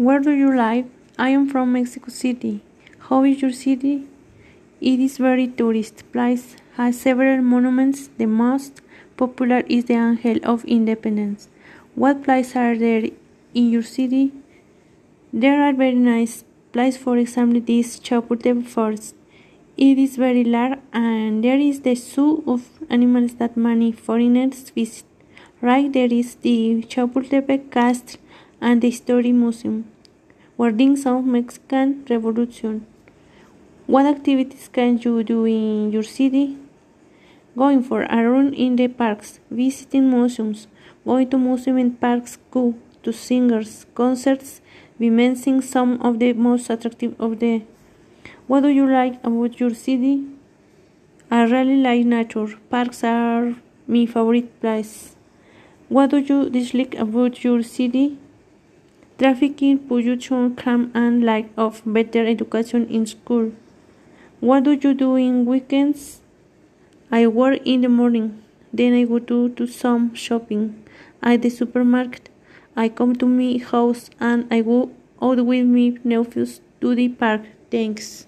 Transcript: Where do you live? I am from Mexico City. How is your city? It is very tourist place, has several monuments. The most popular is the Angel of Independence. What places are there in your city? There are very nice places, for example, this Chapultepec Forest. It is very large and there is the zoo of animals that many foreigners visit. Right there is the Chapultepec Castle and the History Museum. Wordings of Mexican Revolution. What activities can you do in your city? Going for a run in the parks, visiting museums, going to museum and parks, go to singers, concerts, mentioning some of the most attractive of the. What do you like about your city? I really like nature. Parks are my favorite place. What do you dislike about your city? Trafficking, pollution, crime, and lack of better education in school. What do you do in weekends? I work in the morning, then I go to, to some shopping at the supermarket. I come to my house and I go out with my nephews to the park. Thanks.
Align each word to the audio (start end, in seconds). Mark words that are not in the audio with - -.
Where 0.00 0.18
do 0.18 0.30
you 0.30 0.56
live? 0.56 0.86
I 1.18 1.28
am 1.28 1.46
from 1.46 1.74
Mexico 1.74 2.08
City. 2.08 2.62
How 3.08 3.22
is 3.22 3.42
your 3.42 3.52
city? 3.52 4.06
It 4.80 4.98
is 4.98 5.18
very 5.18 5.46
tourist 5.46 6.10
place, 6.10 6.56
has 6.76 6.98
several 6.98 7.42
monuments. 7.42 8.08
The 8.16 8.24
most 8.24 8.80
popular 9.18 9.58
is 9.68 9.84
the 9.84 9.96
Angel 9.96 10.38
of 10.42 10.64
Independence. 10.64 11.48
What 11.96 12.22
places 12.22 12.56
are 12.56 12.78
there 12.78 13.10
in 13.52 13.68
your 13.70 13.82
city? 13.82 14.32
There 15.34 15.62
are 15.62 15.74
very 15.74 16.00
nice 16.06 16.44
places, 16.72 17.02
for 17.02 17.18
example, 17.18 17.60
this 17.60 18.00
Chapultepec 18.00 18.68
Forest. 18.68 19.14
It 19.76 19.98
is 19.98 20.16
very 20.16 20.44
large 20.44 20.78
and 20.94 21.44
there 21.44 21.58
is 21.58 21.82
the 21.82 21.94
zoo 21.94 22.42
of 22.46 22.66
animals 22.88 23.34
that 23.34 23.54
many 23.54 23.92
foreigners 23.92 24.70
visit. 24.70 25.04
Right 25.60 25.92
there 25.92 26.10
is 26.10 26.36
the 26.36 26.86
Chapultepec 26.88 27.70
Castle 27.70 28.18
and 28.60 28.82
the 28.82 28.90
History 28.90 29.32
Museum. 29.32 29.84
Wordings 30.58 31.06
of 31.06 31.24
Mexican 31.24 32.04
Revolution. 32.10 32.86
What 33.86 34.06
activities 34.06 34.68
can 34.72 34.98
you 34.98 35.22
do 35.22 35.46
in 35.46 35.90
your 35.90 36.02
city? 36.02 36.58
Going 37.56 37.82
for 37.82 38.02
a 38.02 38.22
run 38.28 38.52
in 38.52 38.76
the 38.76 38.88
parks, 38.88 39.40
visiting 39.50 40.10
museums, 40.10 40.66
going 41.04 41.30
to 41.30 41.38
museum 41.38 41.78
and 41.78 42.00
parks, 42.00 42.38
go 42.50 42.74
to 43.02 43.12
singers, 43.12 43.86
concerts, 43.94 44.60
mentioning 44.98 45.62
some 45.62 46.00
of 46.02 46.18
the 46.18 46.34
most 46.34 46.68
attractive 46.68 47.18
of 47.18 47.40
the. 47.40 47.62
What 48.46 48.62
do 48.62 48.68
you 48.68 48.86
like 48.86 49.14
about 49.24 49.58
your 49.58 49.74
city? 49.74 50.26
I 51.30 51.44
really 51.44 51.76
like 51.76 52.04
nature. 52.04 52.58
Parks 52.68 53.02
are 53.02 53.54
my 53.86 54.04
favorite 54.04 54.60
place. 54.60 55.16
What 55.88 56.10
do 56.10 56.18
you 56.18 56.50
dislike 56.50 56.94
about 56.96 57.42
your 57.42 57.62
city? 57.62 58.18
Trafficking, 59.20 59.78
pollution, 59.78 60.56
crime, 60.56 60.90
and 60.94 61.22
lack 61.22 61.44
of 61.54 61.82
better 61.84 62.26
education 62.26 62.86
in 62.88 63.04
school. 63.04 63.52
What 64.40 64.62
do 64.64 64.72
you 64.72 64.94
do 64.94 65.16
in 65.16 65.44
weekends? 65.44 66.22
I 67.12 67.26
work 67.26 67.60
in 67.66 67.82
the 67.82 67.90
morning, 67.90 68.42
then 68.72 68.94
I 68.94 69.04
go 69.04 69.18
to, 69.18 69.50
to 69.50 69.66
some 69.66 70.14
shopping 70.14 70.82
at 71.22 71.42
the 71.42 71.50
supermarket. 71.50 72.30
I 72.74 72.88
come 72.88 73.14
to 73.16 73.26
my 73.26 73.58
house 73.62 74.08
and 74.18 74.46
I 74.50 74.62
go 74.62 74.90
out 75.20 75.44
with 75.44 75.66
my 75.66 75.98
nephews 76.02 76.62
to 76.80 76.94
the 76.94 77.08
park. 77.08 77.42
Thanks. 77.70 78.26